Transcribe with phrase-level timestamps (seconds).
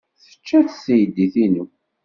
[0.25, 1.65] Tečča-tt teydit-inu.